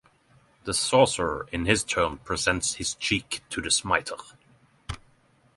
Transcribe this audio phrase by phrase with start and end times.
[0.63, 4.15] The sorcerer in his turn presents his cheek to the smiter.